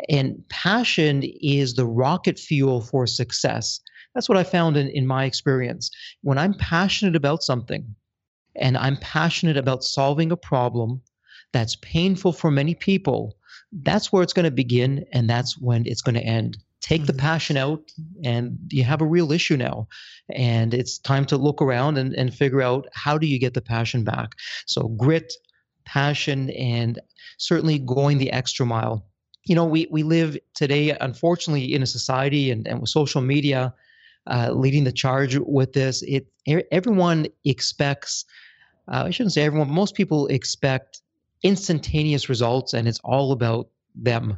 [0.09, 3.79] And passion is the rocket fuel for success.
[4.17, 5.91] That's what I found in, in my experience.
[6.23, 7.85] When I'm passionate about something
[8.55, 11.03] and I'm passionate about solving a problem
[11.53, 13.37] that's painful for many people,
[13.71, 16.57] that's where it's going to begin and that's when it's going to end.
[16.81, 17.19] take the mm-hmm.
[17.19, 17.91] passion out
[18.23, 19.87] and you have a real issue now
[20.33, 23.61] and it's time to look around and, and figure out how do you get the
[23.61, 24.33] passion back
[24.65, 25.31] so grit
[25.85, 26.99] passion and
[27.37, 29.05] certainly going the extra mile
[29.43, 33.73] you know we, we live today unfortunately in a society and, and with social media
[34.27, 36.27] uh, leading the charge with this it
[36.71, 38.25] everyone expects
[38.87, 41.01] uh, i shouldn't say everyone but most people expect
[41.43, 44.37] instantaneous results and it's all about them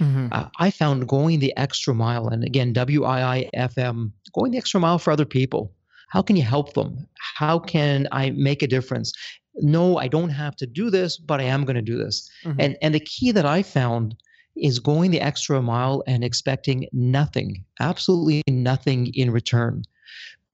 [0.00, 0.28] Mm-hmm.
[0.32, 5.10] Uh, I found going the extra mile, and again, WIIFM, going the extra mile for
[5.10, 5.72] other people.
[6.08, 7.06] How can you help them?
[7.36, 9.12] How can I make a difference?
[9.56, 12.28] No, I don't have to do this, but I am going to do this.
[12.44, 12.60] Mm-hmm.
[12.60, 14.16] And and the key that I found
[14.56, 19.82] is going the extra mile and expecting nothing, absolutely nothing in return.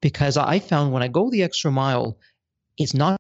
[0.00, 2.18] Because I found when I go the extra mile,
[2.78, 3.16] it's not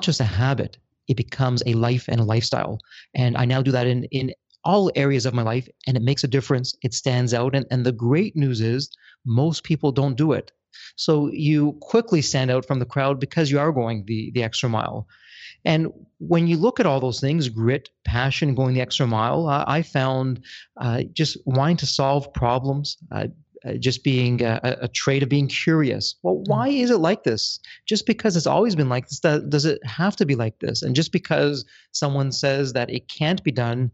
[0.00, 2.78] just a habit, it becomes a life and a lifestyle.
[3.14, 4.32] And I now do that in, in
[4.64, 6.74] all areas of my life and it makes a difference.
[6.82, 7.54] It stands out.
[7.54, 8.90] And, and the great news is
[9.24, 10.50] most people don't do it.
[10.96, 14.68] So you quickly stand out from the crowd because you are going the, the extra
[14.68, 15.06] mile.
[15.66, 19.64] And when you look at all those things, grit, passion, going the extra mile, uh,
[19.66, 20.42] I found
[20.80, 23.26] uh, just wanting to solve problems, uh,
[23.66, 26.14] uh just being a, a, trait of being curious.
[26.22, 26.48] Well, mm.
[26.48, 27.60] why is it like this?
[27.84, 30.82] Just because it's always been like this, does it have to be like this?
[30.82, 33.90] And just because someone says that it can't be done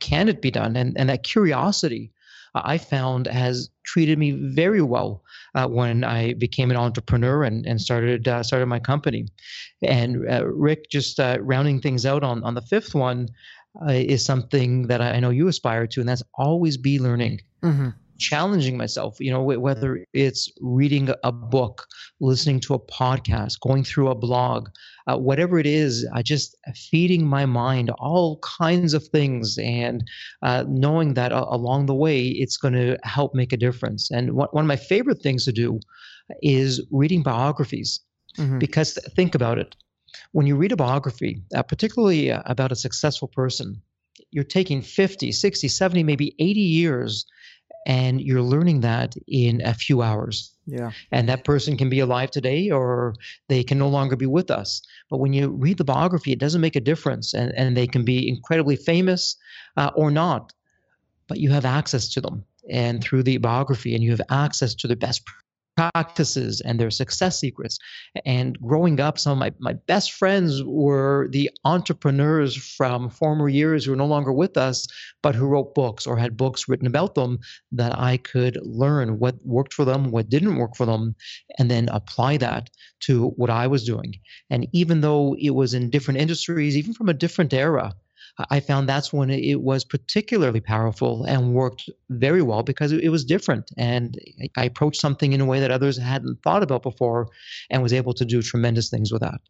[0.00, 0.76] can it be done?
[0.76, 2.12] And, and that curiosity
[2.54, 5.22] I found has treated me very well
[5.54, 9.26] uh, when I became an entrepreneur and, and started uh, started my company.
[9.82, 13.28] And uh, Rick, just uh, rounding things out on, on the fifth one,
[13.86, 17.40] uh, is something that I know you aspire to, and that's always be learning.
[17.62, 21.86] Mm-hmm challenging myself you know whether it's reading a book
[22.20, 24.68] listening to a podcast going through a blog
[25.06, 30.04] uh, whatever it is i just feeding my mind all kinds of things and
[30.42, 34.10] uh, knowing that uh, along the way it's going to help make a difference.
[34.10, 35.80] And one, one of my favorite things to do
[36.42, 38.00] is reading biographies
[38.36, 38.58] mm-hmm.
[38.58, 39.76] because think about it.
[40.32, 43.82] When you read a biography uh, particularly uh, about a successful person
[44.30, 47.26] you're taking 50 60 70 maybe 80 years
[47.86, 50.52] and you're learning that in a few hours.
[50.66, 50.92] Yeah.
[51.12, 53.14] And that person can be alive today or
[53.48, 54.80] they can no longer be with us.
[55.10, 57.34] But when you read the biography, it doesn't make a difference.
[57.34, 59.36] And, and they can be incredibly famous
[59.76, 60.52] uh, or not,
[61.28, 62.44] but you have access to them.
[62.70, 65.26] And through the biography, and you have access to the best
[65.76, 67.78] practices and their success secrets.
[68.24, 73.84] And growing up, some of my, my best friends were the entrepreneurs from former years
[73.84, 74.86] who are no longer with us,
[75.22, 77.38] but who wrote books or had books written about them
[77.72, 81.14] that I could learn what worked for them, what didn't work for them,
[81.58, 84.14] and then apply that to what I was doing.
[84.50, 87.94] And even though it was in different industries, even from a different era,
[88.50, 93.24] I found that's when it was particularly powerful and worked very well because it was
[93.24, 93.70] different.
[93.76, 94.18] And
[94.56, 97.28] I approached something in a way that others hadn't thought about before
[97.70, 99.40] and was able to do tremendous things with that.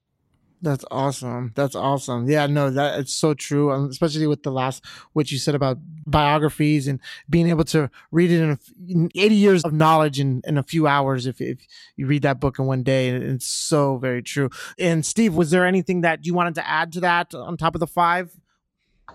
[0.65, 1.53] That's awesome.
[1.55, 2.27] That's awesome.
[2.27, 3.71] Yeah, no, that it's so true.
[3.71, 8.31] Um, especially with the last, what you said about biographies and being able to read
[8.31, 11.27] it in, a, in 80 years of knowledge in, in a few hours.
[11.27, 11.67] If, if
[11.97, 14.49] you read that book in one day, it's so very true.
[14.79, 17.81] And Steve, was there anything that you wanted to add to that on top of
[17.81, 18.35] the five?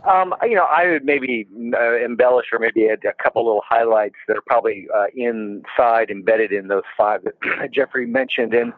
[0.07, 4.15] Um, you know, I would maybe uh, embellish or maybe add a couple little highlights
[4.27, 8.53] that are probably uh, inside, embedded in those five that Jeffrey mentioned.
[8.53, 8.73] And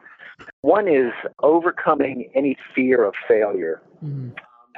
[0.62, 3.82] one is overcoming any fear of failure.
[4.04, 4.30] Mm-hmm.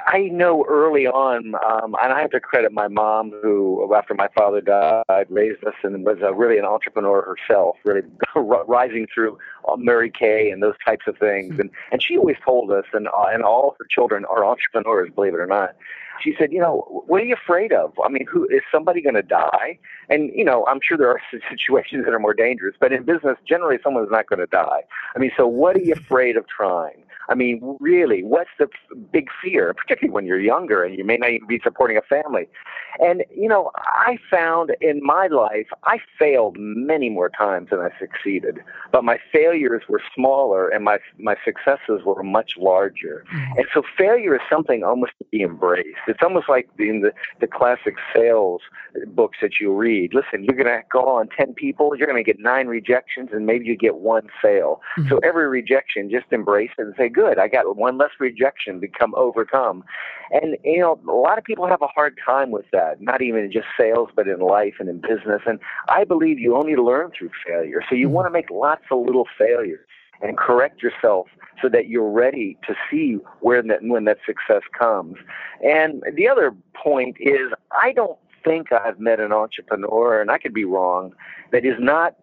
[0.06, 4.28] I know early on, um, and I have to credit my mom, who, after my
[4.36, 8.02] father died, raised us and was uh, really an entrepreneur herself, really
[8.36, 9.38] rising through
[9.68, 11.58] uh, Mary Kay and those types of things.
[11.58, 15.34] And and she always told us, and uh, and all her children are entrepreneurs, believe
[15.34, 15.74] it or not
[16.22, 17.92] she said, you know, what are you afraid of?
[18.04, 19.78] I mean, who is somebody going to die?
[20.08, 23.36] And you know, I'm sure there are situations that are more dangerous, but in business,
[23.48, 24.82] generally, someone's not going to die.
[25.14, 27.02] I mean, so what are you afraid of trying?
[27.28, 28.68] I mean, really, what's the
[29.12, 32.48] big fear, particularly when you're younger and you may not even be supporting a family?
[33.00, 37.90] And, you know, I found in my life, I failed many more times than I
[37.98, 38.58] succeeded,
[38.92, 43.24] but my failures were smaller and my, my successes were much larger.
[43.34, 43.58] Mm-hmm.
[43.58, 45.98] And so failure is something almost to be embraced.
[46.06, 48.62] It's almost like in the, the classic sales
[49.08, 50.14] books that you read.
[50.14, 53.46] Listen, you're going to go on 10 people, you're going to get nine rejections, and
[53.46, 54.80] maybe you get one sale.
[54.96, 55.08] Mm-hmm.
[55.08, 58.88] So every rejection, just embrace it and say, good, I got one less rejection to
[58.88, 59.84] come overcome.
[60.30, 63.44] And, you know, a lot of people have a hard time with that, not even
[63.44, 65.42] in just sales, but in life and in business.
[65.46, 67.82] And I believe you only learn through failure.
[67.88, 68.14] So you mm-hmm.
[68.14, 69.86] want to make lots of little failures
[70.20, 71.26] and correct yourself
[71.60, 75.16] so that you're ready to see where that when that success comes.
[75.62, 80.54] And the other point is I don't think I've met an entrepreneur, and I could
[80.54, 81.14] be wrong,
[81.50, 82.14] that is not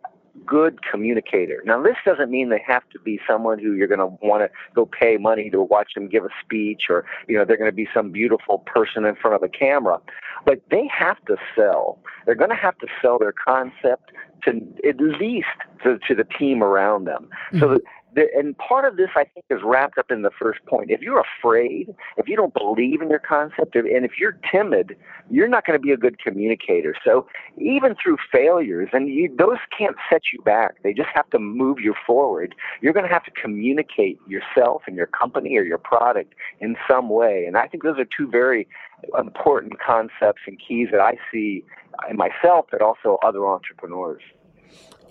[0.46, 1.62] good communicator.
[1.66, 4.50] Now, this doesn't mean they have to be someone who you're going to want to
[4.74, 7.76] go pay money to watch them give a speech or, you know, they're going to
[7.76, 10.00] be some beautiful person in front of a camera.
[10.46, 12.00] But they have to sell.
[12.26, 14.12] They're going to have to sell their concept
[14.46, 15.48] to at least
[15.84, 17.30] to, to the team around them.
[17.52, 17.60] Mm-hmm.
[17.60, 17.80] So
[18.14, 20.92] the, and part of this, I think, is wrapped up in the first point.
[20.92, 24.98] If you're afraid, if you don't believe in your concept, and if you're timid,
[25.30, 26.94] you're not going to be a good communicator.
[27.06, 30.76] So even through failures, and you, those can't set you back.
[30.84, 32.54] They just have to move you forward.
[32.82, 37.10] You're going to have to communicate yourself and your company or your product in some
[37.10, 37.46] way.
[37.48, 38.68] And I think those are two very
[39.18, 41.64] important concepts and keys that I see
[42.10, 44.22] in myself, but also other entrepreneurs.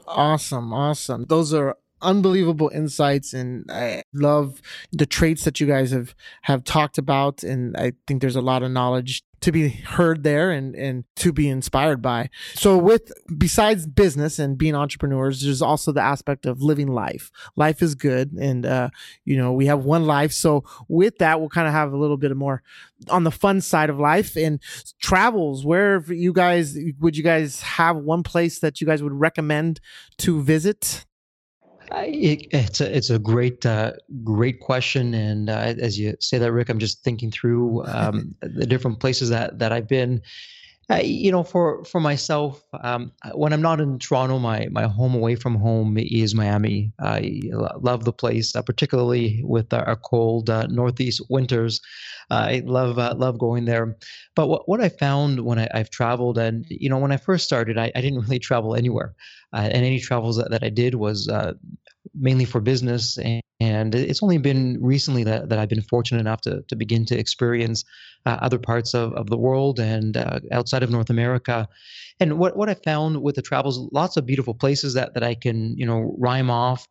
[0.06, 1.24] Awesome, awesome.
[1.26, 4.60] Those are unbelievable insights and I love
[4.92, 8.62] the traits that you guys have have talked about and I think there's a lot
[8.62, 12.28] of knowledge to be heard there and and to be inspired by.
[12.54, 17.30] So with besides business and being entrepreneurs, there's also the aspect of living life.
[17.56, 18.90] Life is good and uh
[19.24, 20.32] you know, we have one life.
[20.32, 22.62] So with that, we'll kind of have a little bit of more
[23.08, 24.60] on the fun side of life and
[25.00, 25.64] travels.
[25.64, 29.80] Where you guys would you guys have one place that you guys would recommend
[30.18, 31.06] to visit
[31.92, 33.92] it, it's a it's a great uh,
[34.24, 38.66] great question, and uh, as you say that, Rick, I'm just thinking through um, the
[38.66, 40.22] different places that that I've been.
[40.90, 45.14] Uh, you know, for for myself, um, when I'm not in Toronto, my my home
[45.14, 46.92] away from home is Miami.
[46.98, 47.42] I
[47.80, 51.80] love the place, uh, particularly with our cold uh, northeast winters.
[52.30, 53.96] I love uh, love going there.
[54.34, 57.44] But what what I found when I, have traveled, and you know, when I first
[57.44, 59.14] started, I, I didn't really travel anywhere,
[59.52, 61.52] uh, and any travels that, that I did was uh,
[62.14, 63.18] mainly for business.
[63.18, 67.04] And, and, it's only been recently that, that I've been fortunate enough to, to begin
[67.06, 67.84] to experience
[68.26, 71.68] uh, other parts of, of the world and uh, outside of North America.
[72.20, 75.34] And what, what I found with the travels, lots of beautiful places that, that I
[75.34, 76.86] can, you know, rhyme off.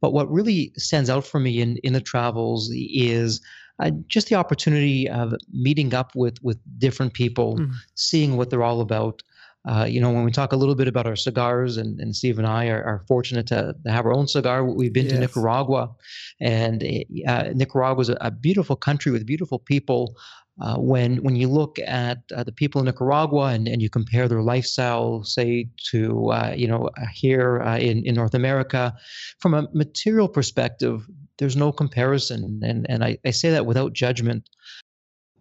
[0.00, 3.40] But what really stands out for me in, in the travels is
[3.80, 7.72] uh, just the opportunity of meeting up with, with different people, mm-hmm.
[7.94, 9.22] seeing what they're all about.
[9.64, 12.38] Uh, you know, when we talk a little bit about our cigars, and, and Steve
[12.38, 14.64] and I are, are fortunate to, to, have our own cigar.
[14.64, 15.14] We've been yes.
[15.14, 15.94] to Nicaragua,
[16.40, 16.82] and
[17.28, 20.16] uh, Nicaragua is a, a, beautiful country with beautiful people.
[20.60, 24.28] Uh, when when you look at uh, the people in Nicaragua and, and you compare
[24.28, 28.92] their lifestyle, say to uh, you know here in in North America,
[29.38, 34.48] from a material perspective, there's no comparison, and and I, I say that without judgment.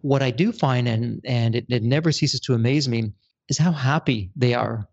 [0.01, 3.11] What I do find, and and it, it never ceases to amaze me,
[3.51, 4.87] is how happy they are.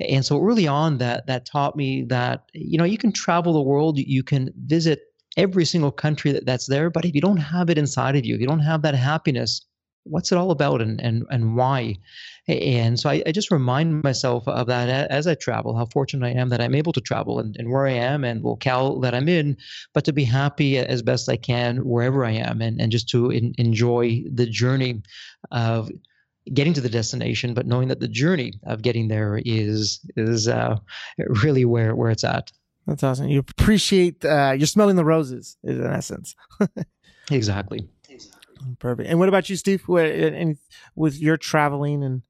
[0.00, 3.68] And so early on that that taught me that you know you can travel the
[3.72, 5.00] world, you can visit
[5.36, 8.34] every single country that, that's there, but if you don't have it inside of you,
[8.34, 9.66] if you don't have that happiness,
[10.04, 11.96] what's it all about and and and why?
[12.46, 16.38] And so I, I just remind myself of that as I travel, how fortunate I
[16.40, 19.28] am that I'm able to travel and, and where I am and locale that I'm
[19.28, 19.56] in,
[19.94, 23.30] but to be happy as best I can wherever I am and, and just to
[23.30, 25.02] in, enjoy the journey
[25.50, 25.90] of
[26.52, 30.76] getting to the destination, but knowing that the journey of getting there is is uh,
[31.42, 32.52] really where where it's at.
[32.86, 33.28] That's awesome.
[33.28, 36.34] You appreciate uh, you're smelling the roses, in essence.
[37.30, 37.88] exactly.
[38.78, 39.08] Perfect.
[39.08, 39.86] And what about you, Steve?
[39.88, 40.56] And
[40.94, 42.22] with your traveling and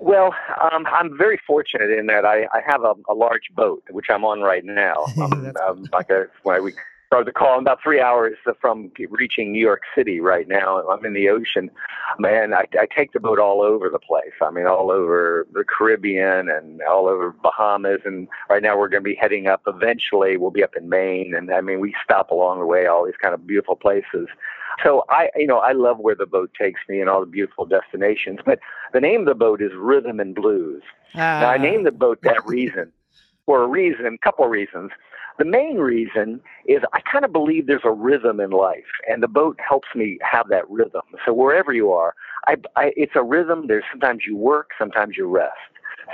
[0.00, 4.06] well, um, I'm very fortunate in that I, I have a, a, large boat, which
[4.08, 5.06] I'm on right now.
[5.20, 6.72] um, um, like a, we
[7.10, 7.54] or the call.
[7.54, 10.86] I'm about three hours from reaching New York City right now.
[10.88, 11.70] I'm in the ocean.
[12.18, 14.32] Man, I, I take the boat all over the place.
[14.42, 18.00] I mean, all over the Caribbean and all over Bahamas.
[18.04, 19.62] And right now we're going to be heading up.
[19.66, 21.34] Eventually, we'll be up in Maine.
[21.34, 24.28] And I mean, we stop along the way, all these kind of beautiful places.
[24.84, 27.64] So I, you know, I love where the boat takes me and all the beautiful
[27.64, 28.38] destinations.
[28.44, 28.60] But
[28.92, 30.82] the name of the boat is Rhythm and Blues.
[31.14, 32.92] Uh, now I named the boat that reason,
[33.46, 34.92] for a reason, a couple of reasons.
[35.38, 39.28] The main reason is I kind of believe there's a rhythm in life, and the
[39.28, 41.02] boat helps me have that rhythm.
[41.24, 42.14] So wherever you are,
[42.48, 43.66] I, I, it's a rhythm.
[43.68, 45.54] There's sometimes you work, sometimes you rest,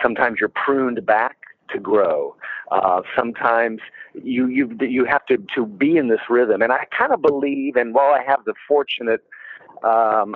[0.02, 1.38] sometimes you're pruned back
[1.70, 2.36] to grow.
[2.70, 3.80] Uh, sometimes
[4.14, 7.76] you you you have to to be in this rhythm, and I kind of believe.
[7.76, 9.24] And while I have the fortunate
[9.84, 10.34] um,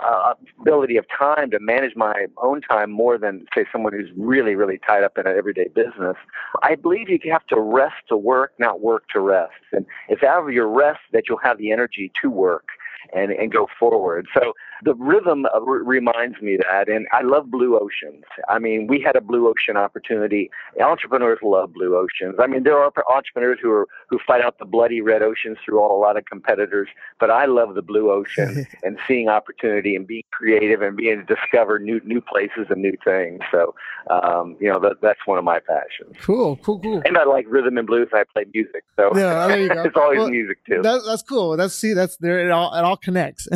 [0.61, 4.79] ability of time to manage my own time more than say someone who's really really
[4.87, 6.17] tied up in an everyday business.
[6.63, 9.53] I believe you have to rest to work, not work to rest.
[9.73, 12.69] And it's out of your rest that you'll have the energy to work
[13.15, 14.27] and and go forward.
[14.35, 14.53] So
[14.85, 18.25] the rhythm uh, reminds me that, and I love blue oceans.
[18.49, 20.51] I mean, we had a blue ocean opportunity.
[20.81, 22.37] Entrepreneurs love blue oceans.
[22.39, 25.81] I mean, there are entrepreneurs who are who fight out the bloody red oceans through
[25.81, 26.89] all, a lot of competitors,
[27.19, 31.35] but I love the blue ocean and seeing opportunity and being creative and being to
[31.35, 33.41] discover new new places and new things.
[33.51, 33.75] So,
[34.11, 36.17] um, you know, that, that's one of my passions.
[36.21, 37.03] Cool, cool, cool.
[37.05, 38.09] And I like rhythm and blues.
[38.13, 39.83] I play music, so yeah, there you go.
[39.83, 40.83] it's always well, music too.
[40.83, 41.57] That, that's cool.
[41.57, 42.47] That's see, that's there.
[42.47, 43.49] It all it all connects.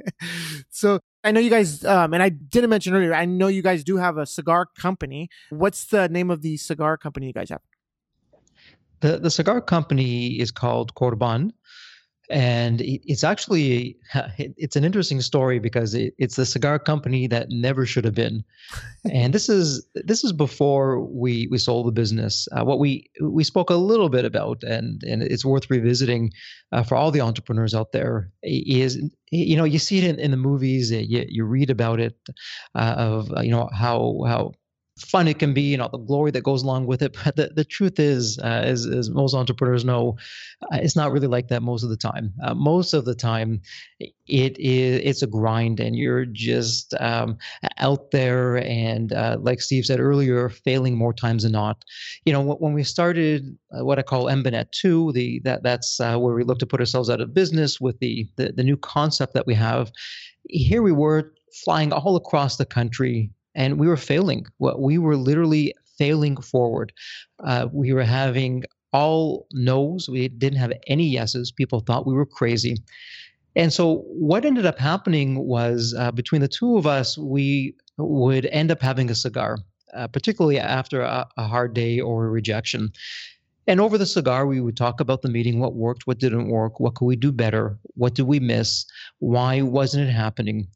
[0.70, 3.14] so I know you guys, um, and I didn't mention earlier.
[3.14, 5.28] I know you guys do have a cigar company.
[5.50, 7.60] What's the name of the cigar company you guys have?
[9.00, 11.52] The the cigar company is called Corban,
[12.30, 13.96] and it's actually
[14.38, 18.44] it's an interesting story because it's the cigar company that never should have been.
[19.10, 22.48] And this is this is before we we sold the business.
[22.52, 26.30] Uh, what we we spoke a little bit about and and it's worth revisiting
[26.72, 30.30] uh, for all the entrepreneurs out there is you know you see it in, in
[30.30, 32.16] the movies you, you read about it
[32.74, 34.52] uh, of you know how how
[35.00, 37.16] fun it can be, you know, the glory that goes along with it.
[37.24, 40.16] But the, the truth is, uh, as, as most entrepreneurs know,
[40.62, 42.32] uh, it's not really like that most of the time.
[42.42, 43.60] Uh, most of the time,
[43.98, 47.38] it is it's a grind, and you're just um,
[47.78, 48.56] out there.
[48.58, 51.84] And uh, like Steve said earlier, failing more times than not.
[52.24, 56.16] You know, when we started uh, what I call Embanet Two, the that that's uh,
[56.18, 59.34] where we look to put ourselves out of business with the, the the new concept
[59.34, 59.90] that we have.
[60.48, 61.32] Here we were
[61.64, 64.46] flying all across the country and we were failing.
[64.58, 66.92] We were literally failing forward.
[67.44, 70.08] Uh, we were having all no's.
[70.08, 71.52] We didn't have any yeses.
[71.52, 72.76] People thought we were crazy.
[73.56, 78.46] And so, what ended up happening was uh, between the two of us, we would
[78.46, 79.58] end up having a cigar,
[79.94, 82.92] uh, particularly after a, a, hard day or a rejection.
[83.66, 86.80] And over the cigar, we would talk about the meeting what worked, what didn't work,
[86.80, 88.86] what could we do better, what did we miss,
[89.18, 90.66] why wasn't it happening.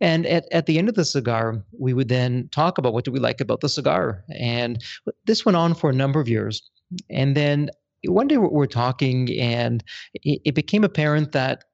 [0.00, 3.12] And at, at the end of the cigar, we would then talk about what do
[3.12, 4.24] we like about the cigar.
[4.30, 4.82] And
[5.26, 6.62] this went on for a number of years.
[7.10, 7.70] And then
[8.06, 9.84] one day we're talking, and
[10.14, 11.64] it, it became apparent that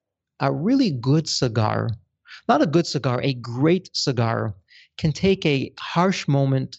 [0.41, 1.89] a really good cigar,
[2.49, 4.55] not a good cigar, a great cigar,
[4.99, 6.79] can take a harsh moment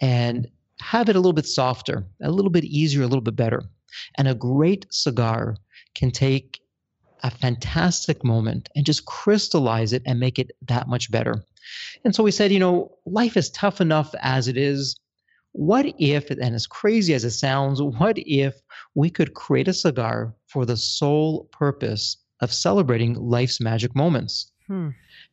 [0.00, 0.48] and
[0.80, 3.62] have it a little bit softer, a little bit easier, a little bit better.
[4.16, 5.56] And a great cigar
[5.94, 6.59] can take
[7.22, 11.44] a fantastic moment and just crystallize it and make it that much better.
[12.04, 14.96] And so we said, you know, life is tough enough as it is.
[15.52, 18.54] What if, and as crazy as it sounds, what if
[18.94, 24.52] we could create a cigar for the sole purpose of celebrating life's magic moments?
[24.66, 24.90] Hmm.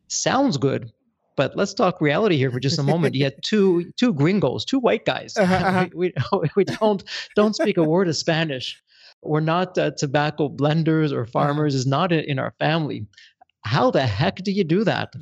[0.07, 0.91] Sounds good,
[1.35, 3.13] but let's talk reality here for just a moment.
[3.13, 5.37] You had two two gringos, two white guys.
[5.37, 5.87] Uh-huh.
[5.95, 7.03] we, we, we don't
[7.35, 8.81] don't speak a word of Spanish.
[9.23, 11.31] We're not uh, tobacco blenders or uh-huh.
[11.31, 13.05] farmers is not in our family
[13.67, 15.13] how the heck do you do that?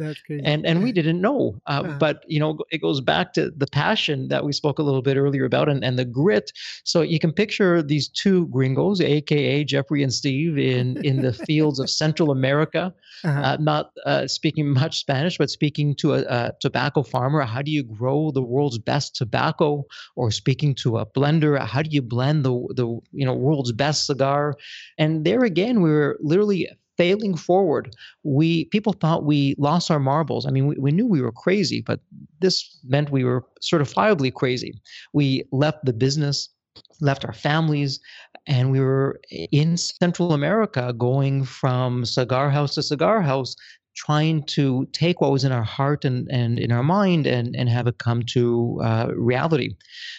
[0.45, 1.59] And and we didn't know.
[1.65, 1.97] Uh, uh-huh.
[1.99, 5.17] But you know, it goes back to the passion that we spoke a little bit
[5.17, 6.51] earlier about, and, and the grit.
[6.83, 11.79] So you can picture these two gringos, aka Jeffrey and Steve, in in the fields
[11.79, 12.93] of Central America,
[13.23, 13.41] uh-huh.
[13.41, 17.41] uh, not uh, speaking much Spanish, but speaking to a, a, tobacco farmer.
[17.41, 19.85] How do you grow the world's best tobacco?
[20.15, 24.05] Or speaking to a blender, how do you blend the the you know world's best
[24.05, 24.55] cigar?
[24.97, 27.95] And there again, we were literally failing forward.
[28.23, 30.45] We people thought we lost our marbles.
[30.45, 31.99] I mean, we, we knew we were crazy, but
[32.39, 34.73] this meant we were certifiably crazy.
[35.13, 36.49] We left the business,
[37.01, 37.99] left our families,
[38.47, 43.55] and we were in Central America going from cigar house to cigar house,
[43.95, 47.69] trying to take what was in our heart and, and in our mind and, and
[47.69, 49.75] have it come to uh, reality.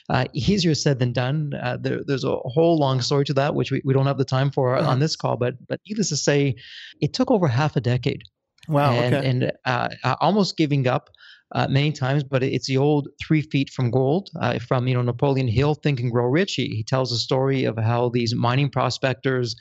[0.08, 1.52] Uh, easier said than done.
[1.62, 4.24] Uh, there, there's a whole long story to that, which we, we don't have the
[4.24, 6.54] time for on this call, but, but needless to say,
[7.00, 8.22] it took over half a decade.
[8.68, 8.94] Wow.
[8.94, 9.28] And, okay.
[9.28, 11.10] and uh, almost giving up
[11.52, 15.02] uh, many times, but it's the old three feet from gold uh, from you know
[15.02, 16.54] Napoleon Hill, Think and Grow Rich.
[16.54, 19.54] He, he tells a story of how these mining prospectors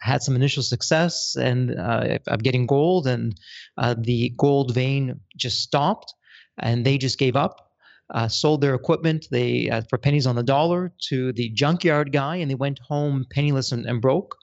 [0.00, 3.34] had some initial success and uh, of getting gold, and
[3.78, 6.14] uh, the gold vein just stopped,
[6.58, 7.66] and they just gave up.
[8.12, 12.36] Uh, sold their equipment they uh, for pennies on the dollar to the junkyard guy,
[12.36, 14.36] and they went home penniless and, and broke.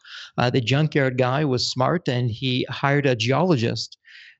[0.51, 3.97] the junkyard guy was smart, and he hired a geologist.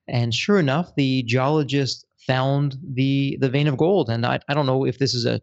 [0.07, 4.09] And sure enough, the geologist found the the vein of gold.
[4.09, 5.41] And I, I don't know if this is a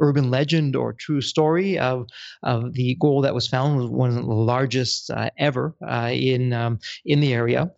[0.00, 2.06] urban legend or true story of
[2.42, 6.52] of the gold that was found was one of the largest uh, ever uh, in
[6.52, 7.70] um, in the area.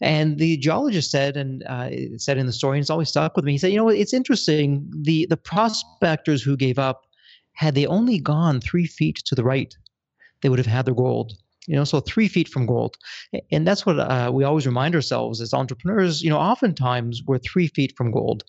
[0.00, 3.44] And the geologist said, and uh, said in the story, and it's always stuck with
[3.44, 3.52] me.
[3.52, 4.88] He said, you know, it's interesting.
[5.02, 7.02] The the prospectors who gave up,
[7.52, 9.74] had they only gone three feet to the right,
[10.40, 11.32] they would have had their gold.
[11.68, 12.96] You know so three feet from gold.
[13.52, 17.68] And that's what uh, we always remind ourselves as entrepreneurs you know oftentimes we're three
[17.68, 18.42] feet from gold.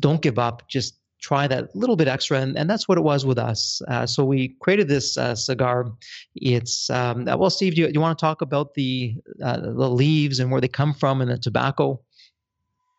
[0.00, 3.24] Don't give up just try that little bit extra and, and that's what it was
[3.24, 3.80] with us.
[3.88, 5.90] Uh, so we created this uh, cigar.
[6.34, 10.40] It's um, well steve do you, you want to talk about the uh, the leaves
[10.40, 12.00] and where they come from and the tobacco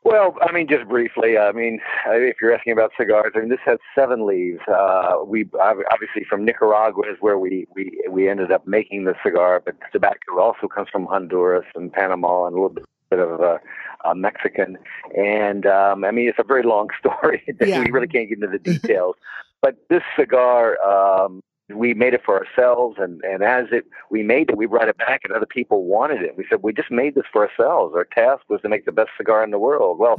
[0.05, 1.35] well, I mean, just briefly.
[1.35, 4.59] I mean, if you're asking about cigars, I mean, this has seven leaves.
[4.67, 9.63] Uh, we obviously from Nicaragua is where we we we ended up making the cigar,
[9.65, 12.77] but tobacco also comes from Honduras and Panama and a little
[13.09, 13.57] bit of uh,
[14.05, 14.77] uh, Mexican.
[15.17, 17.79] And um, I mean, it's a very long story that yeah.
[17.79, 19.15] we really can't get into the details.
[19.59, 21.41] but this cigar um,
[21.73, 24.97] we made it for ourselves and and as it we made it we brought it
[24.97, 26.37] back and other people wanted it.
[26.37, 27.95] We said we just made this for ourselves.
[27.95, 29.97] Our task was to make the best cigar in the world.
[29.99, 30.17] Well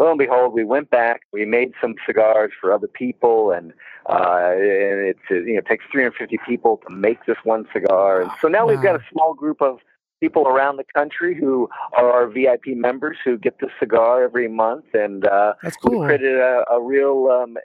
[0.00, 3.72] lo and behold we went back we made some cigars for other people and
[4.10, 8.20] uh and it's you know it takes 350 people to make this one cigar.
[8.20, 8.72] And so now wow.
[8.72, 9.78] we've got a small group of
[10.20, 14.84] people around the country who are our VIP members who get the cigar every month
[14.92, 16.00] and uh That's cool.
[16.00, 17.56] we created a, a real um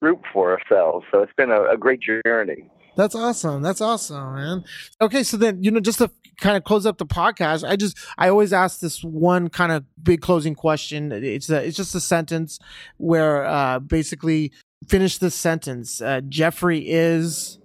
[0.00, 1.06] group for ourselves.
[1.10, 2.70] So it's been a, a great journey.
[2.96, 3.62] That's awesome.
[3.62, 4.64] That's awesome, man.
[5.00, 7.96] Okay, so then you know, just to kind of close up the podcast, I just
[8.18, 11.12] I always ask this one kind of big closing question.
[11.12, 12.58] It's a, it's just a sentence
[12.96, 14.52] where uh, basically
[14.88, 16.00] finish this sentence.
[16.00, 17.60] Uh, Jeffrey is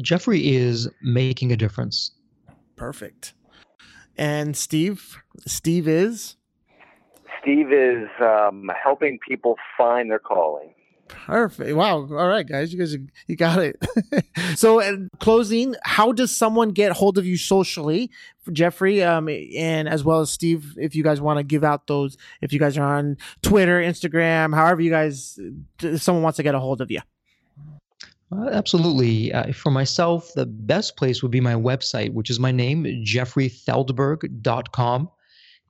[0.00, 2.10] Jeffrey is making a difference.
[2.74, 3.34] Perfect.
[4.16, 6.36] And Steve, Steve is
[7.40, 10.74] Steve is um, helping people find their calling.
[11.12, 11.76] Perfect.
[11.76, 12.08] Wow.
[12.10, 12.72] All right, guys.
[12.72, 12.96] You guys,
[13.26, 13.76] you got it.
[14.56, 18.10] so, in closing, how does someone get hold of you socially,
[18.50, 22.16] Jeffrey, um, and as well as Steve, if you guys want to give out those,
[22.40, 25.38] if you guys are on Twitter, Instagram, however you guys,
[25.82, 27.00] if someone wants to get a hold of you.
[28.34, 29.34] Uh, absolutely.
[29.34, 35.10] Uh, for myself, the best place would be my website, which is my name, jeffreyfeldberg.com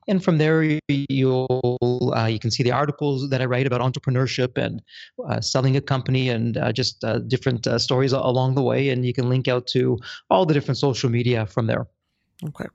[0.07, 4.57] and from there you'll uh, you can see the articles that I write about entrepreneurship
[4.57, 4.81] and
[5.27, 9.05] uh, selling a company and uh, just uh, different uh, stories along the way, and
[9.05, 9.97] you can link out to
[10.29, 11.87] all the different social media from there.
[12.45, 12.65] Okay.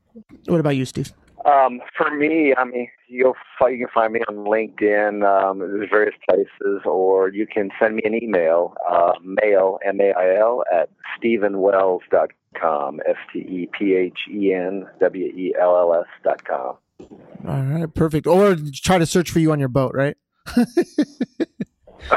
[0.47, 1.13] What about you, Steve?
[1.45, 5.25] Um, for me, I mean, you'll find, you can find me on LinkedIn.
[5.25, 10.13] Um, there's various places, or you can send me an email, uh, mail m a
[10.13, 15.95] i l at stephenwells.com, s t e p h e n w e l l
[15.95, 16.77] s dot com.
[17.01, 18.27] All right, perfect.
[18.27, 20.17] Or try to search for you on your boat, right?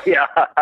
[0.05, 0.25] yeah.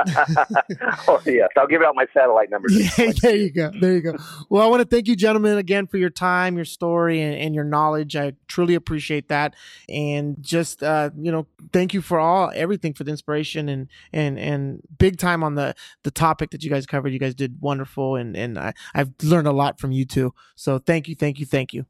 [1.07, 1.49] oh, yes.
[1.57, 2.69] I'll give out my satellite number.
[2.69, 3.71] Yeah, there you go.
[3.79, 4.17] There you go.
[4.49, 7.55] Well, I want to thank you, gentlemen, again for your time, your story, and, and
[7.55, 8.15] your knowledge.
[8.15, 9.55] I truly appreciate that.
[9.87, 14.39] And just, uh, you know, thank you for all everything for the inspiration and and
[14.39, 17.13] and big time on the the topic that you guys covered.
[17.13, 20.33] You guys did wonderful, and and I I've learned a lot from you too.
[20.55, 21.85] So thank you, thank you, thank you.